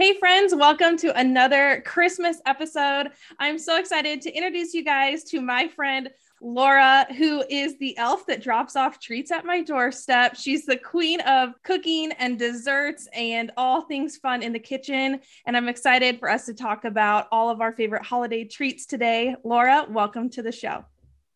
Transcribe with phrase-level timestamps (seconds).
[0.00, 3.10] Hey, friends, welcome to another Christmas episode.
[3.38, 6.08] I'm so excited to introduce you guys to my friend
[6.40, 10.36] Laura, who is the elf that drops off treats at my doorstep.
[10.36, 15.20] She's the queen of cooking and desserts and all things fun in the kitchen.
[15.44, 19.36] And I'm excited for us to talk about all of our favorite holiday treats today.
[19.44, 20.82] Laura, welcome to the show.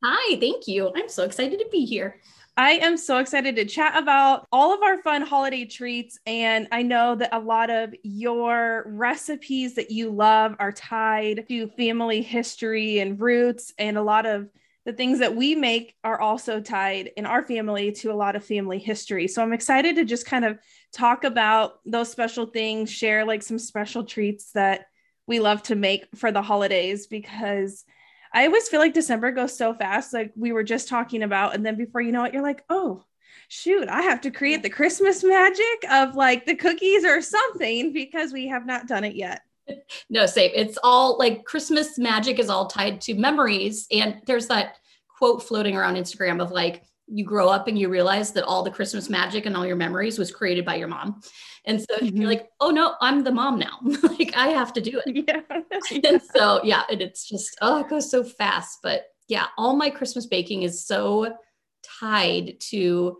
[0.03, 0.91] Hi, thank you.
[0.97, 2.19] I'm so excited to be here.
[2.57, 6.21] I am so excited to chat about all of our fun holiday treats.
[6.25, 11.69] And I know that a lot of your recipes that you love are tied to
[11.71, 13.75] family history and roots.
[13.77, 14.49] And a lot of
[14.85, 18.45] the things that we make are also tied in our family to a lot of
[18.45, 19.27] family history.
[19.27, 20.59] So I'm excited to just kind of
[20.93, 24.87] talk about those special things, share like some special treats that
[25.27, 27.85] we love to make for the holidays because
[28.35, 31.55] I always feel like December goes so fast, like we were just talking about.
[31.55, 33.05] And then before you know it, you're like, oh,
[33.49, 38.33] shoot, I have to create the Christmas magic of like the cookies or something because
[38.33, 39.43] we have not done it yet.
[40.11, 40.51] No, same.
[40.55, 43.87] It's all like Christmas magic is all tied to memories.
[43.91, 44.77] And there's that
[45.17, 48.71] quote floating around Instagram of like, you grow up and you realize that all the
[48.71, 51.21] Christmas magic and all your memories was created by your mom.
[51.67, 52.17] And so mm-hmm.
[52.17, 53.79] you're like, oh no, I'm the mom now.
[54.03, 55.27] like I have to do it.
[55.29, 55.41] Yeah.
[56.11, 58.79] and so yeah, and it's just, oh, it goes so fast.
[58.83, 61.35] But yeah, all my Christmas baking is so
[62.01, 63.19] tied to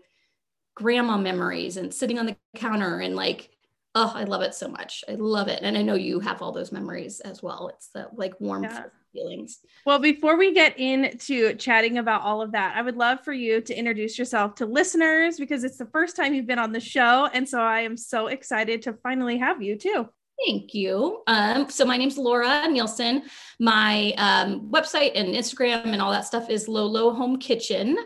[0.75, 3.49] grandma memories and sitting on the counter and like,
[3.95, 5.03] oh, I love it so much.
[5.09, 5.59] I love it.
[5.63, 7.69] And I know you have all those memories as well.
[7.69, 9.59] It's the like warm yeah feelings.
[9.85, 13.61] Well, before we get into chatting about all of that, I would love for you
[13.61, 17.29] to introduce yourself to listeners because it's the first time you've been on the show.
[17.33, 20.09] And so I am so excited to finally have you too.
[20.45, 21.23] Thank you.
[21.27, 23.23] Um, so my name's Laura Nielsen.
[23.59, 27.97] My um, website and Instagram and all that stuff is Lolo Home Kitchen.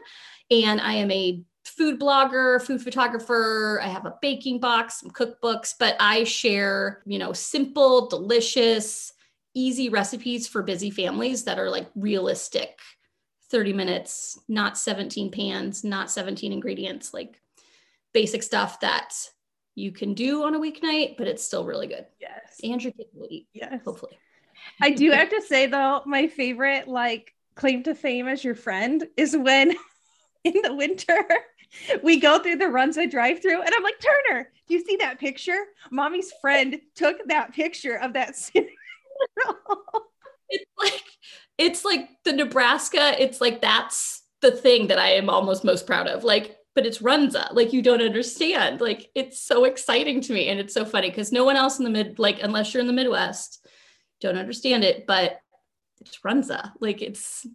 [0.52, 1.42] And I am a
[1.80, 3.80] food blogger, food photographer.
[3.82, 9.14] I have a baking box, some cookbooks, but I share, you know, simple, delicious,
[9.54, 12.78] easy recipes for busy families that are like realistic
[13.50, 17.42] 30 minutes, not 17 pans, not 17 ingredients, like
[18.14, 19.14] basic stuff that
[19.74, 22.06] you can do on a weeknight, but it's still really good.
[22.20, 22.60] Yes.
[22.62, 23.48] And your kids will eat.
[23.54, 23.80] Yes.
[23.86, 24.20] Hopefully.
[24.82, 29.08] I do have to say though, my favorite like claim to fame as your friend
[29.16, 29.74] is when
[30.44, 31.26] in the winter
[32.04, 35.20] we go through the Runza drive through and I'm like, Turner, do you see that
[35.20, 35.66] picture?
[35.92, 38.36] Mommy's friend took that picture of that
[40.50, 41.04] it's like
[41.58, 43.22] it's like the Nebraska.
[43.22, 46.24] It's like that's the thing that I am almost most proud of.
[46.24, 47.54] Like, but it's Runza.
[47.54, 48.82] Like you don't understand.
[48.82, 51.84] Like it's so exciting to me, and it's so funny because no one else in
[51.84, 53.66] the mid, like unless you're in the Midwest,
[54.22, 55.06] don't understand it.
[55.06, 55.40] But
[56.02, 56.72] it's Runza.
[56.80, 57.46] Like it's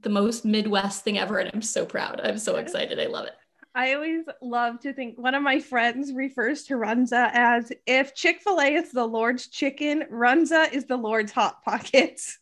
[0.00, 2.20] the most Midwest thing ever, and I'm so proud.
[2.22, 2.98] I'm so excited.
[2.98, 3.34] I love it.
[3.74, 8.40] I always love to think one of my friends refers to Runza as if Chick
[8.40, 12.38] fil A is the Lord's chicken, Runza is the Lord's hot pockets.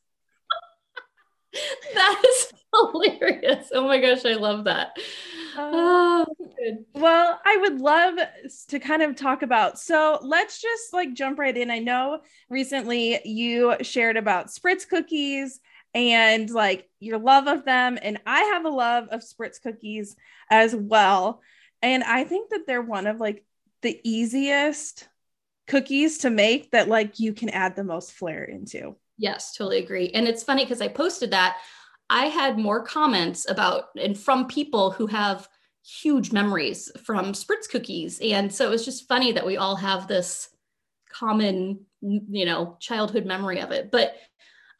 [1.94, 3.70] that is hilarious.
[3.72, 4.96] Oh my gosh, I love that.
[5.56, 6.26] Uh, oh,
[6.94, 8.18] well, I would love
[8.68, 9.78] to kind of talk about.
[9.78, 11.70] So let's just like jump right in.
[11.70, 15.60] I know recently you shared about Spritz cookies
[15.94, 17.98] and like your love of them.
[18.00, 20.16] And I have a love of Spritz cookies
[20.50, 21.40] as well.
[21.82, 23.44] And I think that they're one of like
[23.82, 25.08] the easiest
[25.66, 28.96] cookies to make that like you can add the most flair into.
[29.18, 30.10] Yes, totally agree.
[30.10, 31.58] And it's funny because I posted that
[32.08, 35.48] I had more comments about and from people who have
[35.84, 38.18] huge memories from Spritz cookies.
[38.20, 40.48] And so it was just funny that we all have this
[41.12, 43.90] common, you know, childhood memory of it.
[43.90, 44.14] But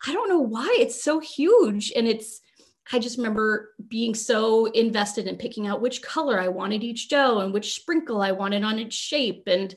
[0.06, 1.93] I don't know why it's so huge.
[1.94, 2.41] And it's,
[2.93, 7.41] I just remember being so invested in picking out which color I wanted each dough
[7.41, 9.44] and which sprinkle I wanted on its shape.
[9.47, 9.75] And,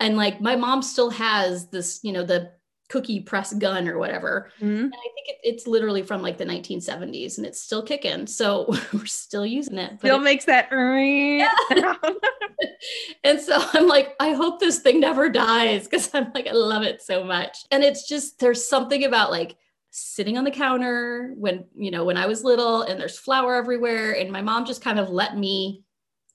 [0.00, 2.52] and like my mom still has this, you know, the
[2.88, 4.50] cookie press gun or whatever.
[4.60, 4.84] Mm-hmm.
[4.84, 8.26] And I think it, it's literally from like the 1970s and it's still kicking.
[8.26, 9.98] So we're still using it.
[9.98, 10.68] Still it, makes that.
[10.70, 11.94] Yeah.
[13.24, 16.82] and so I'm like, I hope this thing never dies because I'm like, I love
[16.82, 17.58] it so much.
[17.70, 19.56] And it's just, there's something about like
[19.98, 24.12] sitting on the counter when, you know, when I was little and there's flour everywhere.
[24.12, 25.84] And my mom just kind of let me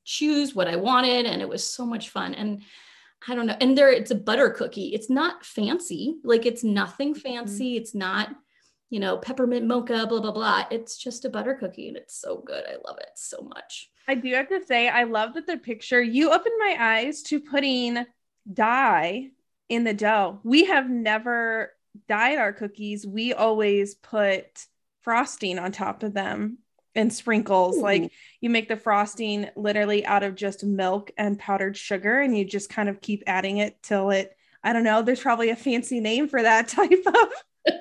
[0.04, 1.28] choose what I wanted.
[1.28, 2.34] And it was so much fun.
[2.34, 2.64] And
[3.28, 3.58] I don't know.
[3.62, 4.96] And there, it's a butter cookie.
[4.96, 6.16] It's not fancy.
[6.24, 7.22] Like it's nothing mm-hmm.
[7.22, 7.76] fancy.
[7.76, 7.82] Mm-hmm.
[7.82, 8.36] It's not,
[8.90, 10.66] you know, peppermint mocha, blah, blah, blah.
[10.72, 12.66] It's just a butter cookie and it's so good.
[12.66, 13.92] I love it so much.
[14.08, 17.40] I do have to say, I love that the picture, you opened my eyes to
[17.40, 18.06] putting
[18.52, 19.28] dye
[19.70, 20.40] in the dough.
[20.44, 21.74] We have never
[22.08, 23.06] dyed our cookies.
[23.06, 24.66] We always put
[25.02, 26.60] frosting on top of them
[26.96, 27.78] and sprinkles.
[27.78, 27.82] Ooh.
[27.82, 32.46] Like you make the frosting literally out of just milk and powdered sugar, and you
[32.46, 36.00] just kind of keep adding it till it I don't know, there's probably a fancy
[36.00, 37.74] name for that type of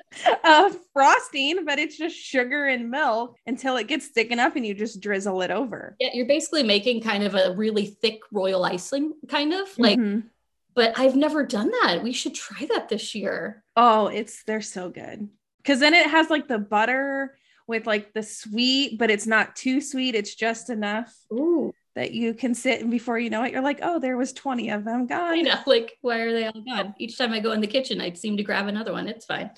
[0.43, 4.73] uh, frosting, but it's just sugar and milk until it gets thick enough and you
[4.73, 5.95] just drizzle it over.
[5.99, 9.99] Yeah, you're basically making kind of a really thick royal icing, kind of like.
[9.99, 10.27] Mm-hmm.
[10.73, 12.01] But I've never done that.
[12.01, 13.63] We should try that this year.
[13.75, 17.35] Oh, it's they're so good because then it has like the butter
[17.67, 20.15] with like the sweet, but it's not too sweet.
[20.15, 21.13] It's just enough.
[21.33, 24.33] Ooh that you can sit and before you know it, you're like, oh, there was
[24.33, 25.33] 20 of them gone.
[25.33, 26.95] I know, like, why are they all gone?
[26.97, 29.07] Each time I go in the kitchen, I seem to grab another one.
[29.07, 29.51] It's fine.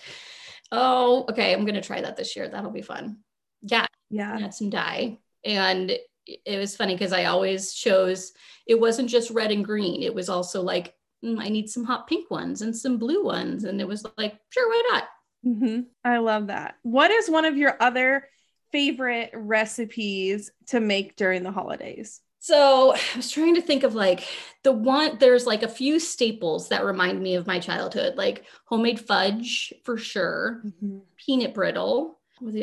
[0.71, 1.53] Oh, okay.
[1.53, 2.49] I'm gonna try that this year.
[2.49, 3.17] That'll be fun.
[3.61, 3.85] Yeah.
[4.09, 4.39] Yeah.
[4.41, 5.19] Add some dye.
[5.45, 5.91] And
[6.25, 8.31] it was funny because I always chose
[8.65, 10.01] it wasn't just red and green.
[10.01, 13.63] It was also like, I need some hot pink ones and some blue ones.
[13.63, 15.03] And it was like, sure, why not?
[15.45, 15.81] Mm-hmm.
[16.03, 16.75] I love that.
[16.83, 18.27] What is one of your other
[18.71, 22.21] favorite recipes to make during the holidays?
[22.39, 24.27] So I was trying to think of like
[24.63, 28.99] the one, there's like a few staples that remind me of my childhood, like homemade
[28.99, 30.99] fudge for sure, mm-hmm.
[31.15, 32.19] peanut brittle.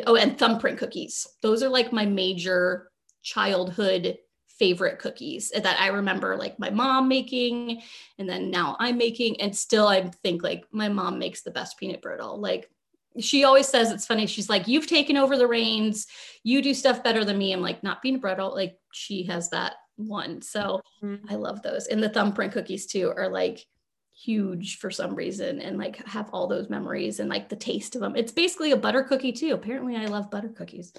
[0.07, 1.27] Oh, and thumbprint cookies.
[1.41, 2.91] Those are like my major
[3.23, 4.19] childhood
[4.61, 7.81] favorite cookies that I remember like my mom making
[8.19, 11.79] and then now I'm making and still I think like my mom makes the best
[11.79, 12.39] peanut brittle.
[12.39, 12.71] Like
[13.19, 14.27] she always says it's funny.
[14.27, 16.07] She's like, You've taken over the reins.
[16.45, 17.53] You do stuff better than me.
[17.53, 20.43] I'm like, Not peanut brittle Like, she has that one.
[20.43, 21.27] So mm-hmm.
[21.33, 21.87] I love those.
[21.87, 23.67] And the thumbprint cookies, too, are like
[24.13, 28.03] huge for some reason and like have all those memories and like the taste of
[28.03, 28.15] them.
[28.15, 29.55] It's basically a butter cookie, too.
[29.55, 30.93] Apparently, I love butter cookies.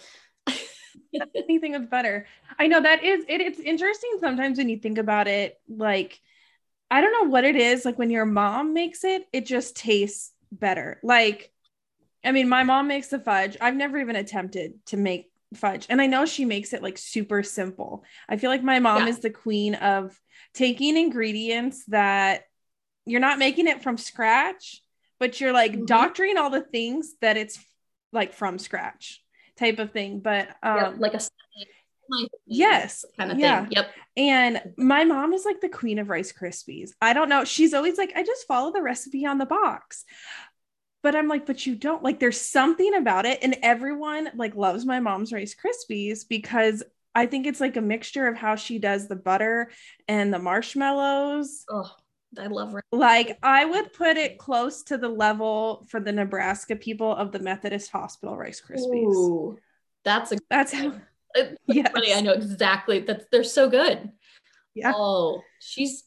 [1.36, 2.26] Anything with butter.
[2.58, 5.60] I know that is it, it's interesting sometimes when you think about it.
[5.70, 6.20] Like,
[6.90, 7.86] I don't know what it is.
[7.86, 11.00] Like, when your mom makes it, it just tastes better.
[11.04, 11.52] Like,
[12.24, 13.58] I mean, my mom makes the fudge.
[13.60, 15.88] I've never even attempted to make fudge.
[15.90, 18.04] And I know she makes it like super simple.
[18.30, 19.10] I feel like my mom yeah.
[19.10, 20.18] is the queen of
[20.54, 22.44] taking ingredients that
[23.06, 24.82] you're not making it from scratch,
[25.20, 25.86] but you're like mm-hmm.
[25.86, 27.60] doctoring all the things that it's
[28.14, 29.22] like from scratch
[29.62, 30.20] type of thing.
[30.20, 31.22] But um yeah, like a
[32.46, 33.62] yes kind of yeah.
[33.62, 33.72] thing.
[33.72, 33.92] Yep.
[34.18, 36.92] And my mom is like the queen of Rice Krispies.
[37.02, 37.46] I don't know.
[37.46, 40.04] She's always like, I just follow the recipe on the box
[41.04, 43.40] but I'm like, but you don't like there's something about it.
[43.42, 46.84] And everyone like loves my mom's Rice Krispies because
[47.14, 49.72] I think it's like a mixture of how she does the butter
[50.08, 51.66] and the marshmallows.
[51.70, 51.92] Oh,
[52.38, 52.76] I love.
[52.92, 57.40] Like I would put it close to the level for the Nebraska people of the
[57.40, 59.14] Methodist Hospital Rice Krispies.
[59.14, 59.60] Ooh,
[60.04, 60.94] that's a that's how.
[61.34, 64.12] Funny, I know exactly that they're so good.
[64.76, 64.92] Yeah.
[64.96, 66.04] Oh, she's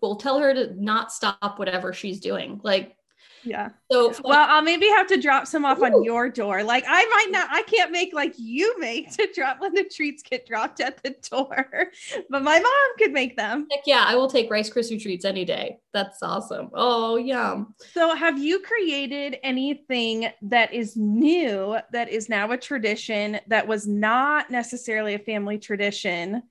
[0.00, 2.60] we'll tell her to not stop whatever she's doing.
[2.62, 2.96] Like
[3.44, 3.70] yeah.
[3.90, 5.84] So well, I'll maybe have to drop some off Ooh.
[5.84, 6.62] on your door.
[6.62, 10.22] Like I might not, I can't make like you make to drop when the treats
[10.22, 11.66] get dropped at the door,
[12.30, 13.66] but my mom could make them.
[13.70, 15.78] Heck yeah, I will take Rice Krispie treats any day.
[15.92, 16.70] That's awesome.
[16.74, 17.74] Oh, yum.
[17.92, 23.86] So have you created anything that is new that is now a tradition that was
[23.86, 26.42] not necessarily a family tradition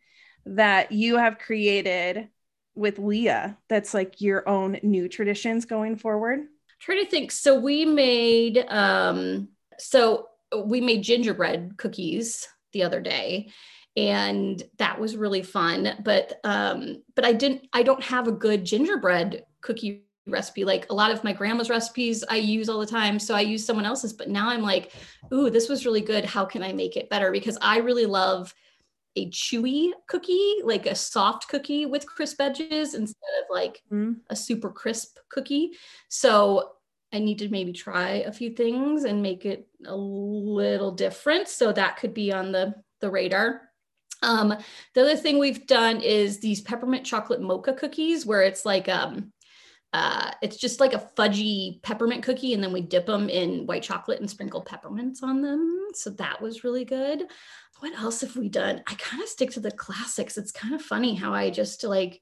[0.45, 2.29] that you have created
[2.75, 6.41] with Leah that's like your own new traditions going forward?
[6.81, 7.31] Trying to think.
[7.31, 9.49] So we made um
[9.79, 10.27] so
[10.65, 13.51] we made gingerbread cookies the other day
[13.95, 15.95] and that was really fun.
[16.03, 20.65] But um but i didn't i don't have a good gingerbread cookie recipe.
[20.65, 23.65] Like a lot of my grandma's recipes i use all the time so i use
[23.65, 24.13] someone else's.
[24.13, 24.91] But now i'm like
[25.33, 26.25] ooh this was really good.
[26.25, 27.31] How can i make it better?
[27.31, 28.53] Because i really love
[29.15, 34.15] a chewy cookie, like a soft cookie with crisp edges instead of like mm.
[34.29, 35.71] a super crisp cookie.
[36.09, 36.71] So
[37.13, 41.49] I need to maybe try a few things and make it a little different.
[41.49, 43.61] So that could be on the, the radar.
[44.23, 44.55] Um,
[44.93, 49.33] the other thing we've done is these peppermint chocolate mocha cookies where it's like um,
[49.93, 53.83] uh, it's just like a fudgy peppermint cookie, and then we dip them in white
[53.83, 55.87] chocolate and sprinkle peppermints on them.
[55.93, 57.23] So that was really good
[57.81, 58.83] what else have we done?
[58.87, 60.37] I kind of stick to the classics.
[60.37, 62.21] It's kind of funny how I just like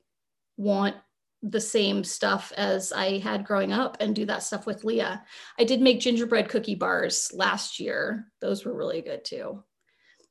[0.55, 0.95] want
[1.43, 5.21] the same stuff as I had growing up and do that stuff with Leah.
[5.59, 8.27] I did make gingerbread cookie bars last year.
[8.39, 9.63] Those were really good too.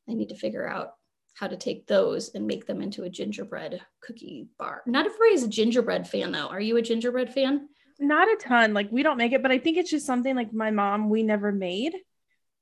[0.09, 0.92] I need to figure out
[1.38, 4.83] how to take those and make them into a gingerbread cookie bar.
[4.87, 6.49] Not everybody's a gingerbread fan though.
[6.49, 7.68] Are you a gingerbread fan?
[8.00, 8.75] Not a ton.
[8.75, 11.23] Like we don't make it, but I think it's just something like my mom we
[11.23, 11.95] never made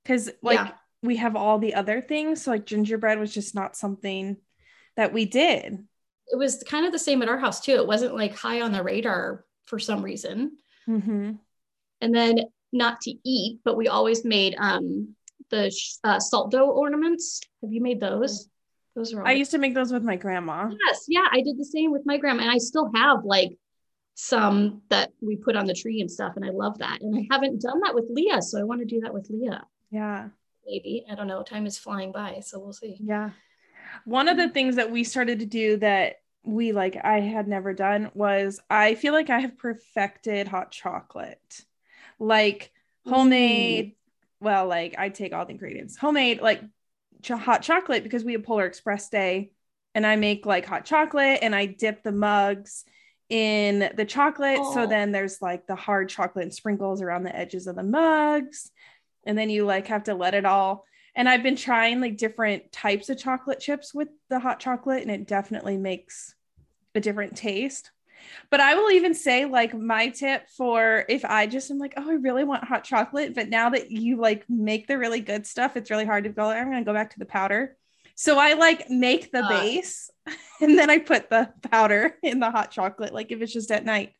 [0.02, 2.42] because like yeah we have all the other things.
[2.42, 4.36] So like gingerbread was just not something
[4.96, 5.78] that we did.
[6.28, 7.72] It was kind of the same at our house too.
[7.76, 10.52] It wasn't like high on the radar for some reason.
[10.88, 11.32] Mm-hmm.
[12.00, 12.40] And then
[12.72, 15.14] not to eat, but we always made um,
[15.50, 17.40] the uh, salt dough ornaments.
[17.62, 18.48] Have you made those?
[18.96, 19.24] Those are.
[19.24, 20.70] I used to make those with my grandma.
[20.88, 23.50] Yes, yeah, I did the same with my grandma, and I still have like
[24.14, 26.32] some that we put on the tree and stuff.
[26.36, 27.02] And I love that.
[27.02, 28.40] And I haven't done that with Leah.
[28.40, 29.64] So I want to do that with Leah.
[29.90, 30.28] Yeah.
[30.66, 31.04] Maybe.
[31.08, 31.42] I don't know.
[31.42, 32.40] Time is flying by.
[32.40, 32.96] So we'll see.
[32.98, 33.30] Yeah.
[34.06, 37.74] One of the things that we started to do that we like I had never
[37.74, 41.64] done was I feel like I have perfected hot chocolate.
[42.18, 42.72] Like
[43.06, 43.96] homemade,
[44.40, 45.96] well, like I take all the ingredients.
[45.96, 46.62] Homemade like
[47.26, 49.50] ch- hot chocolate because we have Polar Express Day
[49.94, 52.84] and I make like hot chocolate and I dip the mugs
[53.28, 54.58] in the chocolate.
[54.72, 54.86] So oh.
[54.86, 58.70] then there's like the hard chocolate and sprinkles around the edges of the mugs.
[59.26, 60.84] And then you like have to let it all.
[61.16, 65.10] And I've been trying like different types of chocolate chips with the hot chocolate, and
[65.10, 66.34] it definitely makes
[66.94, 67.90] a different taste.
[68.50, 72.10] But I will even say, like, my tip for if I just am like, oh,
[72.10, 75.76] I really want hot chocolate, but now that you like make the really good stuff,
[75.76, 76.48] it's really hard to go.
[76.48, 77.76] I'm going to go back to the powder.
[78.14, 79.48] So I like make the Ah.
[79.48, 80.10] base
[80.60, 83.84] and then I put the powder in the hot chocolate, like if it's just at
[83.84, 84.12] night.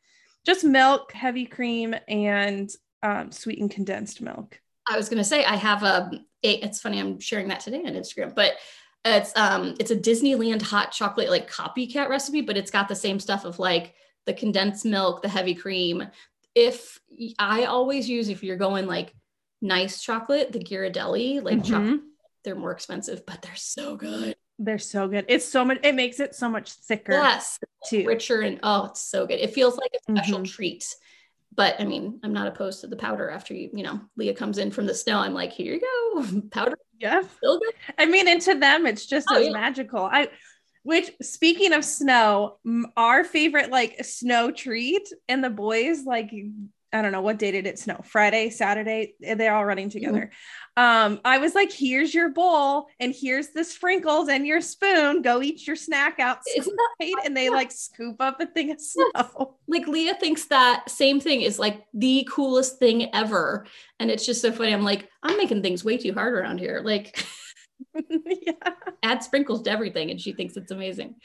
[0.44, 2.70] Just milk, heavy cream, and
[3.02, 4.60] um, sweetened condensed milk.
[4.88, 6.10] I was gonna say I have a,
[6.44, 8.52] a it's funny I'm sharing that today on Instagram, but
[9.14, 13.20] it's um it's a Disneyland hot chocolate like copycat recipe, but it's got the same
[13.20, 13.94] stuff of like
[14.26, 16.06] the condensed milk, the heavy cream.
[16.54, 16.98] If
[17.38, 19.14] I always use if you're going like
[19.62, 22.04] nice chocolate, the Ghirardelli, like chocolate, Mhm.
[22.44, 24.36] they're more expensive, but they're so good.
[24.58, 25.26] They're so good.
[25.28, 28.04] It's so much, it makes it so much thicker Yes, too.
[28.06, 29.38] richer and oh, it's so good.
[29.38, 30.48] It feels like a special Mhm.
[30.50, 30.96] treat.
[31.56, 34.58] But I mean, I'm not opposed to the powder after you, you know, Leah comes
[34.58, 35.18] in from the snow.
[35.18, 36.40] I'm like, here you go.
[36.50, 37.22] Powder Yeah.
[37.98, 39.52] I mean, and to them, it's just Oh, as yeah.
[39.52, 40.04] magical.
[40.04, 40.28] I,
[40.82, 42.58] which speaking of snow,
[42.96, 46.30] our favorite like snow treat, and the boys like,
[46.96, 48.00] I don't know what day did it snow?
[48.04, 49.14] Friday, Saturday.
[49.22, 50.30] eh, They're all running together.
[50.76, 55.22] Um, I was like, "Here's your bowl, and here's the sprinkles and your spoon.
[55.22, 59.56] Go eat your snack outside." That And they like scoop up a thing of snow.
[59.68, 63.66] like Leah thinks that same thing is like the coolest thing ever.
[64.00, 64.72] And it's just so funny.
[64.72, 66.82] I'm like, I'm making things way too hard around here.
[66.84, 67.24] Like
[68.10, 68.52] yeah.
[69.02, 70.10] add sprinkles to everything.
[70.10, 71.16] And she thinks it's amazing.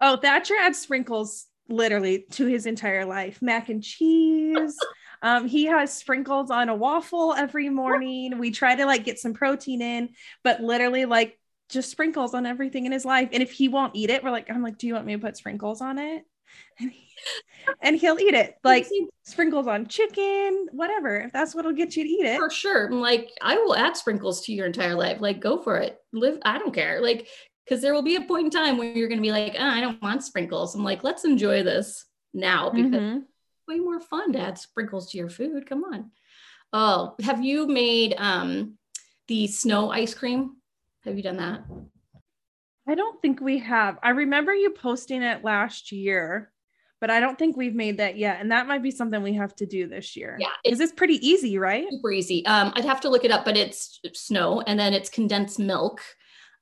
[0.00, 3.40] Oh, Thatcher adds sprinkles literally to his entire life.
[3.40, 4.76] Mac and cheese.
[5.22, 8.38] Um, he has sprinkles on a waffle every morning.
[8.38, 10.10] We try to like get some protein in,
[10.42, 13.28] but literally like just sprinkles on everything in his life.
[13.32, 15.18] And if he won't eat it, we're like, I'm like, do you want me to
[15.18, 16.24] put sprinkles on it?
[16.80, 17.06] And, he,
[17.82, 18.56] and he'll eat it.
[18.64, 18.86] Like
[19.24, 21.16] sprinkles on chicken, whatever.
[21.16, 22.38] If that's what'll get you to eat it.
[22.38, 22.86] for sure.
[22.86, 25.20] I'm like, I will add sprinkles to your entire life.
[25.20, 25.98] Like, go for it.
[26.14, 27.02] Live, I don't care.
[27.02, 27.28] Like,
[27.70, 29.64] because there will be a point in time where you're going to be like, oh,
[29.64, 30.74] I don't want sprinkles.
[30.74, 33.22] I'm like, let's enjoy this now because Mhm.
[33.68, 35.68] way more fun to add sprinkles to your food.
[35.68, 36.10] Come on.
[36.72, 38.76] Oh, have you made um
[39.28, 40.56] the snow ice cream?
[41.04, 41.62] Have you done that?
[42.88, 43.98] I don't think we have.
[44.02, 46.50] I remember you posting it last year,
[47.00, 48.40] but I don't think we've made that yet.
[48.40, 50.36] And that might be something we have to do this year.
[50.40, 51.86] Yeah, Because it's pretty easy, right?
[51.88, 52.44] super easy.
[52.46, 56.00] Um, I'd have to look it up, but it's snow and then it's condensed milk.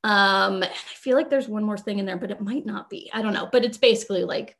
[0.04, 3.10] Um, I feel like there's one more thing in there, but it might not be.
[3.12, 3.48] I don't know.
[3.50, 4.56] But it's basically like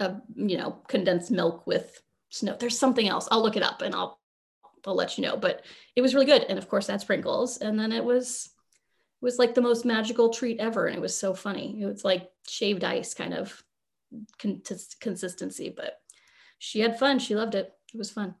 [0.00, 2.00] a you know condensed milk with
[2.30, 2.56] snow.
[2.58, 3.28] There's something else.
[3.30, 4.20] I'll look it up and I'll
[4.86, 5.36] I'll let you know.
[5.36, 5.64] But
[5.96, 7.58] it was really good, and of course, that sprinkles.
[7.58, 8.50] And then it was
[9.20, 11.80] it was like the most magical treat ever, and it was so funny.
[11.80, 13.62] It was like shaved ice kind of
[14.38, 14.62] con-
[15.00, 15.98] consistency, but
[16.58, 17.18] she had fun.
[17.18, 17.72] She loved it.
[17.92, 18.34] It was fun.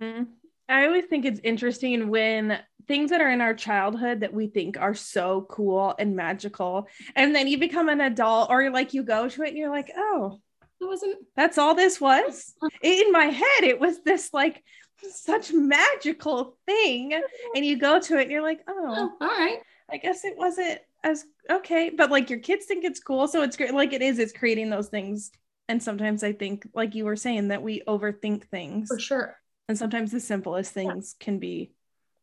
[0.00, 0.28] Mhm.
[0.68, 4.78] I always think it's interesting when things that are in our childhood that we think
[4.78, 9.28] are so cool and magical, and then you become an adult or like you go
[9.28, 10.40] to it and you're like, oh,
[10.80, 12.54] It wasn't that's all this was.
[12.82, 14.62] In my head, it was this like
[15.10, 17.20] such magical thing.
[17.54, 19.58] And you go to it and you're like, oh, oh, all right.
[19.90, 23.56] I guess it wasn't as okay, but like your kids think it's cool, so it's
[23.56, 23.74] great.
[23.74, 25.30] Like it is, it's creating those things.
[25.68, 29.36] And sometimes I think, like you were saying, that we overthink things, For sure.
[29.68, 31.72] And sometimes the simplest things can be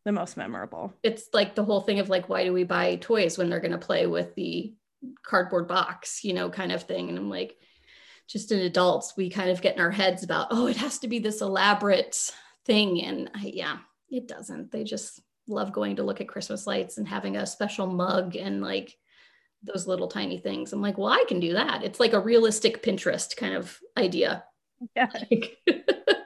[0.05, 0.93] the most memorable.
[1.03, 3.71] It's like the whole thing of like, why do we buy toys when they're going
[3.71, 4.73] to play with the
[5.23, 7.09] cardboard box, you know, kind of thing.
[7.09, 7.57] And I'm like,
[8.27, 11.07] just in adults, we kind of get in our heads about, oh, it has to
[11.07, 12.17] be this elaborate
[12.65, 13.03] thing.
[13.03, 13.77] And I, yeah,
[14.09, 14.71] it doesn't.
[14.71, 18.61] They just love going to look at Christmas lights and having a special mug and
[18.61, 18.95] like
[19.63, 20.73] those little tiny things.
[20.73, 21.83] I'm like, well, I can do that.
[21.83, 24.43] It's like a realistic Pinterest kind of idea.
[24.95, 25.09] Yeah.
[25.13, 25.57] Like,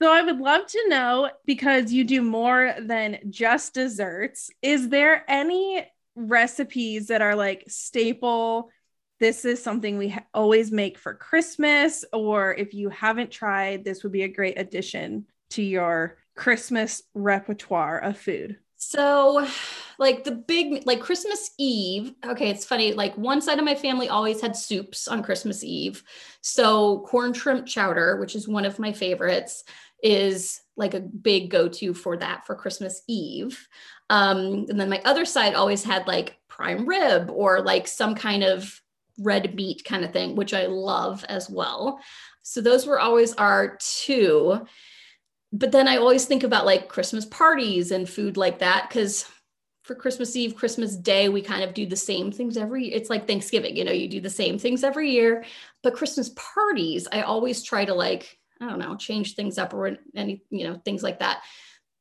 [0.00, 4.50] So I would love to know because you do more than just desserts.
[4.60, 8.70] Is there any recipes that are like staple?
[9.20, 14.02] This is something we ha- always make for Christmas, or if you haven't tried, this
[14.02, 18.58] would be a great addition to your Christmas repertoire of food.
[18.76, 19.46] So
[19.98, 22.12] like the big like Christmas Eve.
[22.24, 22.92] Okay, it's funny.
[22.92, 26.02] Like one side of my family always had soups on Christmas Eve.
[26.42, 29.64] So corn shrimp chowder, which is one of my favorites,
[30.02, 33.66] is like a big go-to for that for Christmas Eve.
[34.10, 38.44] Um, and then my other side always had like prime rib or like some kind
[38.44, 38.80] of
[39.18, 42.00] red meat kind of thing, which I love as well.
[42.42, 44.66] So those were always our two.
[45.52, 49.26] But then I always think about like Christmas parties and food like that because
[49.82, 53.26] for Christmas Eve, Christmas Day, we kind of do the same things every it's like
[53.26, 55.44] Thanksgiving, you know, you do the same things every year.
[55.82, 59.96] But Christmas parties, I always try to like, I don't know, change things up or
[60.14, 61.42] any, you know, things like that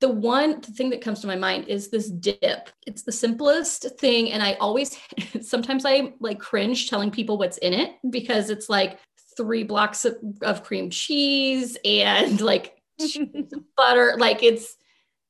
[0.02, 2.70] the one thing that comes to my mind is this dip.
[2.86, 4.32] It's the simplest thing.
[4.32, 4.98] And I always,
[5.42, 9.00] sometimes I like cringe telling people what's in it because it's like
[9.38, 12.82] three blocks of, of cream cheese and like
[13.78, 14.16] butter.
[14.18, 14.76] Like it's,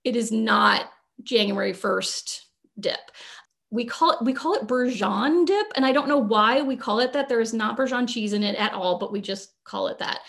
[0.03, 0.89] it is not
[1.23, 2.41] January 1st
[2.79, 2.99] dip.
[3.71, 5.67] We call it, we call it Bourguignon dip.
[5.75, 7.29] And I don't know why we call it that.
[7.29, 10.19] There is not Bourguignon cheese in it at all, but we just call it that.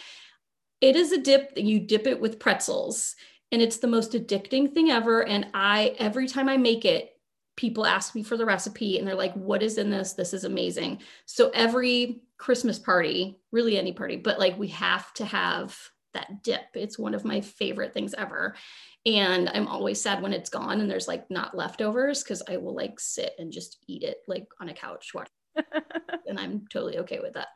[0.80, 3.16] It is a dip that you dip it with pretzels
[3.52, 5.26] and it's the most addicting thing ever.
[5.26, 7.12] And i every time i make it
[7.56, 10.12] people ask me for the recipe and they're like what is in this?
[10.12, 11.00] This is amazing.
[11.26, 15.78] So every christmas party really any party but like we have to have
[16.12, 16.64] that dip.
[16.74, 18.54] It's one of my favorite things ever.
[19.06, 22.74] And i'm always sad when it's gone and there's like not leftovers because i will
[22.74, 25.28] like sit and just eat it like on a couch watch
[26.26, 27.48] and i'm totally okay with that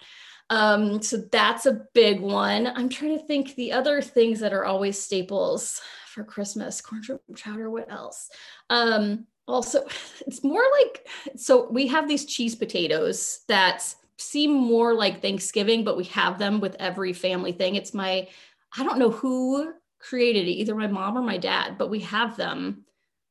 [0.51, 2.67] um, so that's a big one.
[2.67, 6.81] I'm trying to think the other things that are always staples for Christmas.
[6.81, 7.03] Corn
[7.37, 7.71] chowder.
[7.71, 8.29] What else?
[8.69, 9.85] Um, also,
[10.27, 15.97] it's more like so we have these cheese potatoes that seem more like Thanksgiving, but
[15.97, 17.77] we have them with every family thing.
[17.77, 18.29] It's my
[18.77, 22.37] I don't know who created it, either my mom or my dad, but we have
[22.37, 22.85] them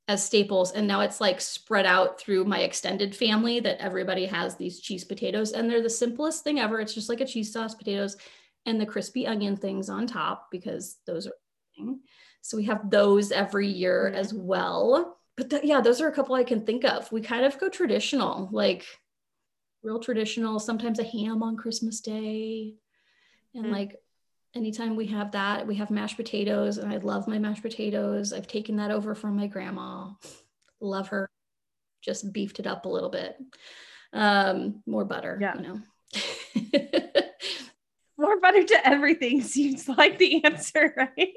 [0.10, 0.72] as staples.
[0.72, 5.04] And now it's like spread out through my extended family that everybody has these cheese
[5.04, 5.52] potatoes.
[5.52, 6.80] And they're the simplest thing ever.
[6.80, 8.18] It's just like a cheese sauce potatoes
[8.66, 11.34] and the crispy onion things on top because those are.
[12.42, 15.20] So we have those every year as well.
[15.38, 17.10] But th- yeah, those are a couple I can think of.
[17.12, 18.86] We kind of go traditional, like
[19.84, 22.74] real traditional, sometimes a ham on Christmas Day.
[23.54, 23.74] And mm-hmm.
[23.74, 23.96] like
[24.56, 28.34] anytime we have that, we have mashed potatoes, and I love my mashed potatoes.
[28.34, 30.10] I've taken that over from my grandma.
[30.82, 31.30] Love her.
[32.02, 33.38] Just beefed it up a little bit.
[34.14, 35.56] Um, more butter, yeah.
[35.56, 35.82] you know.
[38.18, 41.34] more butter to everything seems like the answer, right?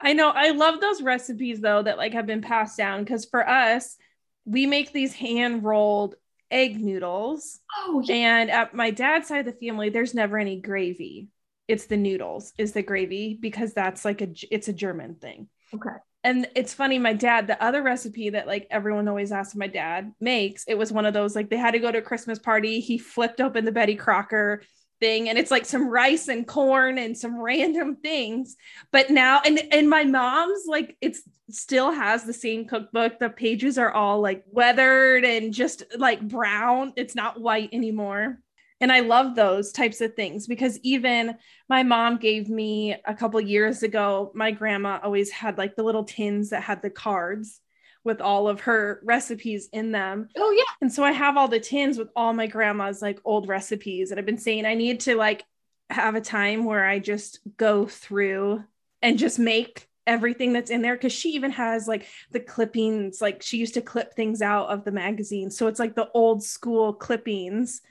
[0.00, 0.30] I know.
[0.30, 3.96] I love those recipes though that like have been passed down because for us,
[4.44, 6.14] we make these hand rolled
[6.50, 7.58] egg noodles.
[7.76, 8.14] Oh, yeah.
[8.14, 11.28] and at my dad's side of the family, there's never any gravy
[11.68, 15.48] it's the noodles is the gravy because that's like a it's a German thing.
[15.74, 15.96] Okay.
[16.24, 20.12] And it's funny, my dad, the other recipe that like everyone always asks my dad
[20.20, 22.80] makes, it was one of those like they had to go to a Christmas party.
[22.80, 24.62] He flipped open the Betty Crocker
[25.00, 28.56] thing and it's like some rice and corn and some random things
[28.90, 33.78] but now and and my mom's like it's still has the same cookbook the pages
[33.78, 38.38] are all like weathered and just like brown it's not white anymore
[38.80, 41.36] and i love those types of things because even
[41.68, 46.04] my mom gave me a couple years ago my grandma always had like the little
[46.04, 47.60] tins that had the cards
[48.04, 50.28] with all of her recipes in them.
[50.36, 50.72] Oh yeah.
[50.80, 54.10] And so i have all the tins with all my grandma's like old recipes.
[54.10, 55.44] And i've been saying i need to like
[55.90, 58.64] have a time where i just go through
[59.02, 60.94] and just make everything that's in there.
[60.94, 64.84] Because she even has like the clippings like she used to clip things out of
[64.84, 65.50] the magazine.
[65.50, 67.82] So it's like the old school clippings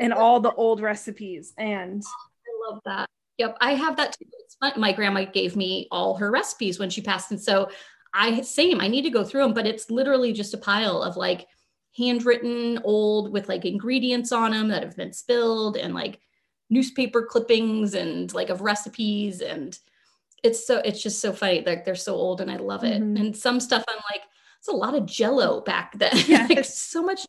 [0.00, 1.52] and all the old recipes.
[1.58, 3.08] And I love that.
[3.38, 4.26] Yep, I have that too.
[4.76, 7.68] My grandma gave me all her recipes when she passed, and so
[8.14, 8.80] I same.
[8.80, 11.46] I need to go through them, but it's literally just a pile of like
[11.96, 16.20] handwritten old with like ingredients on them that have been spilled and like
[16.68, 19.78] newspaper clippings and like of recipes and
[20.42, 23.16] it's so it's just so funny like they're so old and i love it mm-hmm.
[23.16, 24.22] and some stuff i'm like
[24.58, 27.24] it's a lot of jello back then yeah like so much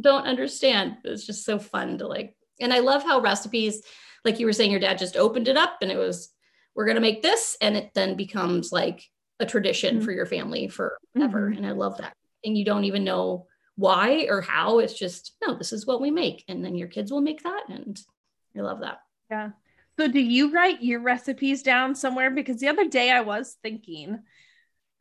[0.00, 0.96] don't understand.
[1.04, 3.82] It's just so fun to like, and I love how recipes,
[4.24, 6.30] like you were saying, your dad just opened it up and it was,
[6.74, 7.56] we're going to make this.
[7.60, 9.02] And it then becomes like
[9.40, 10.04] a tradition mm-hmm.
[10.04, 10.98] for your family forever.
[11.16, 11.56] Mm-hmm.
[11.58, 12.12] And I love that.
[12.44, 14.78] And you don't even know why or how.
[14.78, 16.44] It's just, no, this is what we make.
[16.48, 17.64] And then your kids will make that.
[17.68, 18.00] And
[18.56, 19.00] I love that.
[19.30, 19.50] Yeah.
[19.98, 22.30] So do you write your recipes down somewhere?
[22.30, 24.20] Because the other day I was thinking,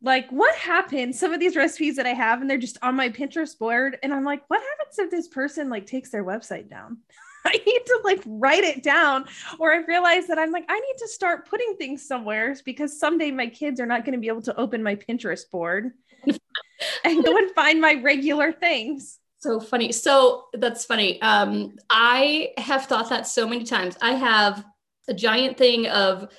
[0.01, 3.09] like what happened some of these recipes that i have and they're just on my
[3.09, 6.97] pinterest board and i'm like what happens if this person like takes their website down
[7.45, 9.25] i need to like write it down
[9.59, 13.31] or i realize that i'm like i need to start putting things somewhere because someday
[13.31, 15.93] my kids are not going to be able to open my pinterest board
[17.03, 19.19] and go and find my regular things.
[19.39, 19.91] So funny.
[19.91, 21.21] So that's funny.
[21.21, 23.97] Um, I have thought that so many times.
[24.01, 24.65] I have
[25.07, 26.33] a giant thing of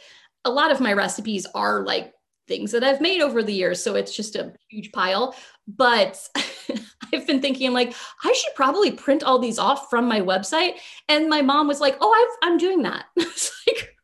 [0.44, 2.12] a lot of my recipes are like
[2.48, 3.82] things that I've made over the years.
[3.82, 5.36] So it's just a huge pile.
[5.68, 6.26] But
[7.12, 10.74] I've been thinking, like, I should probably print all these off from my website.
[11.08, 13.04] And my mom was like, Oh, I've, I'm doing that.
[13.16, 13.94] it's like,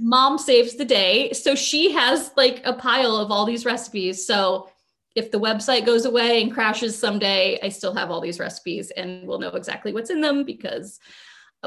[0.00, 1.32] mom saves the day.
[1.32, 4.26] So she has like a pile of all these recipes.
[4.26, 4.70] So
[5.14, 9.26] if the website goes away and crashes someday, I still have all these recipes and
[9.26, 10.98] we'll know exactly what's in them because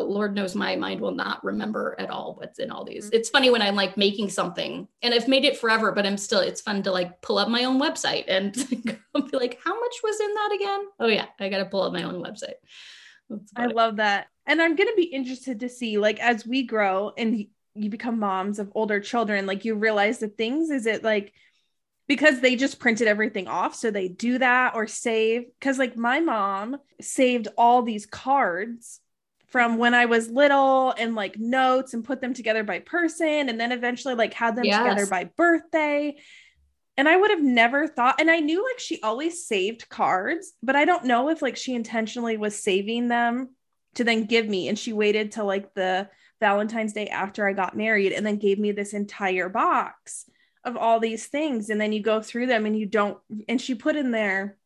[0.02, 3.06] Lord knows my mind will not remember at all what's in all these.
[3.06, 3.16] Mm-hmm.
[3.16, 6.40] It's funny when I'm like making something and I've made it forever, but I'm still,
[6.40, 10.20] it's fun to like pull up my own website and be like, how much was
[10.20, 10.86] in that again?
[11.00, 12.56] Oh, yeah, I got to pull up my own website.
[13.56, 14.28] I love that.
[14.46, 18.20] And I'm going to be interested to see, like, as we grow and you become
[18.20, 21.34] moms of older children, like, you realize the things, is it like,
[22.08, 23.76] because they just printed everything off.
[23.76, 25.46] So they do that or save.
[25.60, 29.00] Because, like, my mom saved all these cards
[29.54, 33.60] from when I was little and like notes and put them together by person and
[33.60, 34.80] then eventually like had them yes.
[34.80, 36.16] together by birthday.
[36.98, 40.76] And I would have never thought, and I knew like she always saved cards, but
[40.76, 43.50] I don't know if like she intentionally was saving them
[43.94, 44.70] to then give me.
[44.70, 48.58] And she waited till like the Valentine's Day after I got married and then gave
[48.58, 50.26] me this entire box
[50.64, 51.70] of all these things.
[51.70, 54.58] And then you go through them and you don't, and she put in there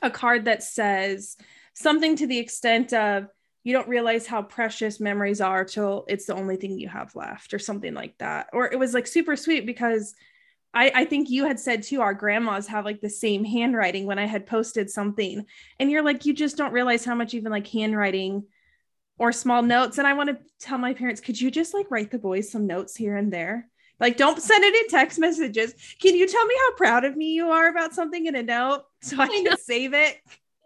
[0.00, 1.36] a card that says
[1.74, 3.26] something to the extent of,
[3.66, 7.52] you don't realize how precious memories are till it's the only thing you have left
[7.52, 8.48] or something like that.
[8.52, 10.14] Or it was like super sweet because
[10.72, 14.20] I, I think you had said too, our grandmas have like the same handwriting when
[14.20, 15.44] I had posted something.
[15.80, 18.44] And you're like, you just don't realize how much even like handwriting
[19.18, 19.98] or small notes.
[19.98, 22.68] And I want to tell my parents, could you just like write the boys some
[22.68, 23.68] notes here and there?
[23.98, 25.74] Like, don't send it in text messages.
[26.00, 28.84] Can you tell me how proud of me you are about something in a note
[29.02, 30.18] so I can save it?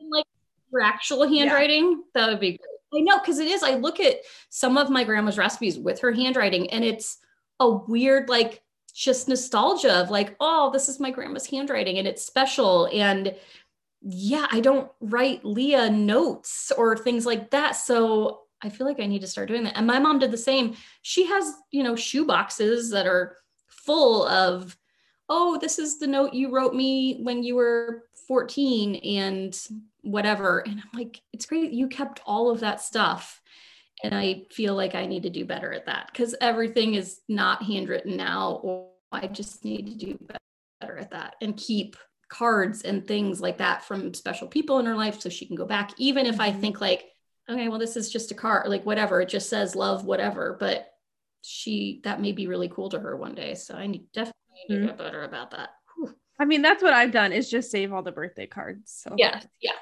[0.06, 0.26] Like
[0.70, 1.96] your actual handwriting, yeah.
[2.12, 2.69] that would be great.
[2.92, 3.62] I know because it is.
[3.62, 4.16] I look at
[4.48, 7.18] some of my grandma's recipes with her handwriting, and it's
[7.60, 12.24] a weird, like, just nostalgia of like, oh, this is my grandma's handwriting, and it's
[12.24, 12.88] special.
[12.92, 13.34] And
[14.02, 17.72] yeah, I don't write Leah notes or things like that.
[17.72, 19.76] So I feel like I need to start doing that.
[19.76, 20.74] And my mom did the same.
[21.02, 23.36] She has, you know, shoe boxes that are
[23.68, 24.76] full of,
[25.28, 29.58] oh, this is the note you wrote me when you were 14 and
[30.02, 30.60] whatever.
[30.60, 33.40] And I'm like, it's great you kept all of that stuff.
[34.02, 37.62] And I feel like I need to do better at that because everything is not
[37.62, 40.18] handwritten now, or I just need to do
[40.80, 41.96] better at that and keep
[42.30, 45.66] cards and things like that from special people in her life so she can go
[45.66, 46.60] back, even if I mm-hmm.
[46.60, 47.04] think like,
[47.50, 50.56] okay, well, this is just a card, like whatever, it just says love, whatever.
[50.58, 50.88] But
[51.42, 53.54] she, that may be really cool to her one day.
[53.54, 54.34] So I need, definitely
[54.68, 54.82] need mm-hmm.
[54.82, 55.70] to get better about that.
[56.38, 58.94] I mean, that's what I've done is just save all the birthday cards.
[58.96, 59.72] So yeah, yeah.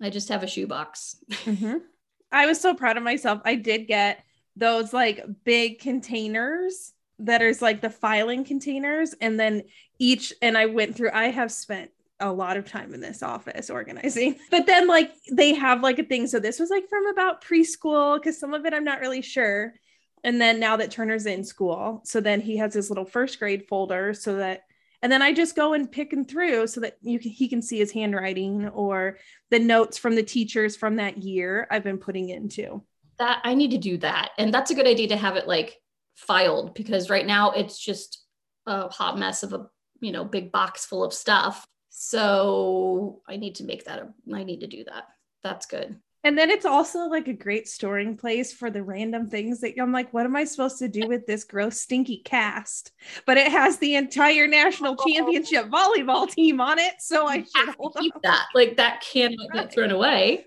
[0.00, 1.16] I just have a shoebox.
[1.30, 1.78] mm-hmm.
[2.32, 3.40] I was so proud of myself.
[3.44, 4.24] I did get
[4.56, 9.64] those like big containers that is like the filing containers, and then
[9.98, 13.70] each, and I went through, I have spent a lot of time in this office
[13.70, 14.36] organizing.
[14.50, 16.26] But then like they have like a thing.
[16.26, 19.74] So this was like from about preschool because some of it I'm not really sure.
[20.22, 23.66] And then now that Turner's in school, so then he has his little first grade
[23.68, 24.64] folder so that
[25.02, 27.62] and then I just go and pick him through so that you can, he can
[27.62, 29.18] see his handwriting or
[29.50, 32.82] the notes from the teachers from that year I've been putting into.
[33.18, 34.30] That I need to do that.
[34.38, 35.76] And that's a good idea to have it like
[36.16, 38.24] filed because right now it's just
[38.66, 39.66] a hot mess of a,
[40.00, 41.66] you know, big box full of stuff.
[41.88, 45.04] So I need to make that a, I need to do that.
[45.42, 45.96] That's good.
[46.22, 49.92] And then it's also like a great storing place for the random things that I'm
[49.92, 52.92] like, what am I supposed to do with this gross, stinky cast?
[53.26, 55.04] But it has the entire national oh.
[55.08, 56.94] championship volleyball team on it.
[56.98, 58.20] So I should hold keep on.
[58.24, 58.46] that.
[58.54, 59.62] Like that cannot right.
[59.64, 60.46] get thrown away.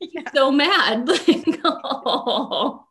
[0.00, 0.30] Yeah.
[0.34, 1.08] So mad.
[1.26, 2.84] Like, oh,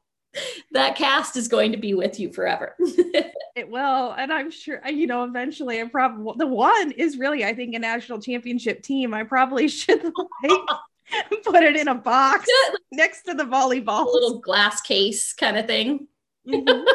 [0.71, 2.76] that cast is going to be with you forever.
[2.80, 4.12] it will.
[4.12, 7.76] And I'm sure, uh, you know, eventually I probably, the one is really, I think,
[7.76, 9.13] a national championship team.
[9.13, 10.60] I probably should like
[11.44, 12.48] put it in a box
[12.92, 14.06] next to the volleyball.
[14.06, 16.08] A little glass case kind of thing.
[16.48, 16.88] Mm-hmm.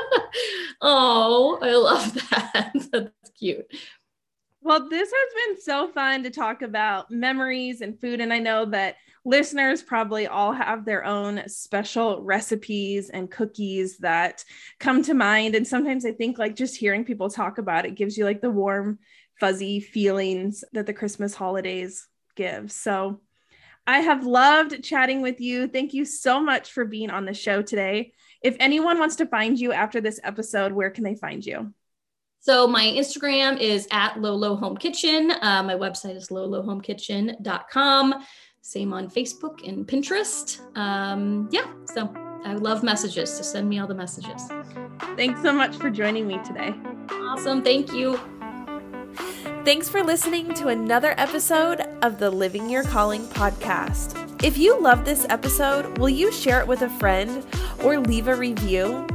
[0.83, 2.73] oh, I love that.
[2.93, 3.67] That's cute.
[4.61, 8.21] Well, this has been so fun to talk about memories and food.
[8.21, 14.45] And I know that listeners probably all have their own special recipes and cookies that
[14.79, 15.55] come to mind.
[15.55, 18.51] And sometimes I think like just hearing people talk about it gives you like the
[18.51, 18.99] warm,
[19.41, 22.73] fuzzy feelings that the Christmas holidays give.
[22.73, 23.21] So
[23.89, 25.67] I have loved chatting with you.
[25.67, 28.13] Thank you so much for being on the show today.
[28.43, 31.73] If anyone wants to find you after this episode, where can they find you?
[32.41, 35.31] So my Instagram is at Lolo Home Kitchen.
[35.31, 38.15] Uh, my website is lolohomekitchen.com.
[38.61, 40.61] Same on Facebook and Pinterest.
[40.77, 42.13] Um, yeah, so
[42.45, 43.35] I love messages.
[43.35, 44.43] So send me all the messages.
[45.17, 46.75] Thanks so much for joining me today.
[47.11, 47.65] Awesome.
[47.65, 48.21] Thank you.
[49.69, 54.43] Thanks for listening to another episode of the Living Your Calling podcast.
[54.43, 57.47] If you love this episode, will you share it with a friend
[57.85, 59.07] or leave a review?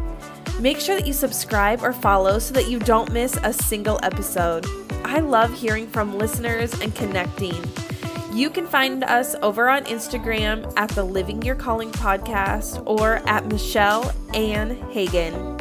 [0.60, 4.68] Make sure that you subscribe or follow so that you don't miss a single episode.
[5.04, 7.60] I love hearing from listeners and connecting.
[8.32, 13.48] You can find us over on Instagram at the Living Your Calling podcast or at
[13.48, 15.53] Michelle Ann Hagen.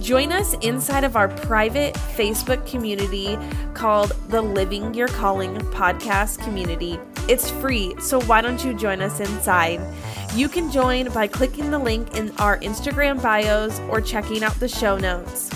[0.00, 3.38] Join us inside of our private Facebook community
[3.74, 6.98] called the Living Your Calling podcast community.
[7.28, 9.80] It's free, so why don't you join us inside?
[10.34, 14.68] You can join by clicking the link in our Instagram bios or checking out the
[14.68, 15.50] show notes.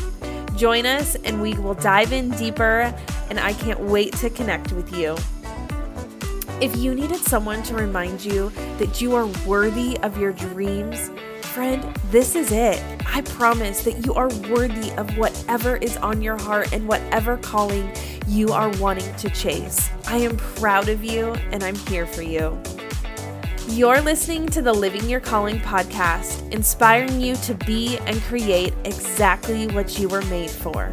[0.57, 2.95] Join us and we will dive in deeper,
[3.31, 5.17] and I can't wait to connect with you.
[6.61, 11.11] If you needed someone to remind you that you are worthy of your dreams,
[11.53, 12.83] friend, this is it.
[13.07, 17.93] I promise that you are worthy of whatever is on your heart and whatever calling
[18.27, 19.91] you are wanting to chase.
[20.07, 22.59] I am proud of you and I'm here for you.
[23.69, 29.67] You're listening to the Living Your Calling podcast, inspiring you to be and create exactly
[29.69, 30.91] what you were made for.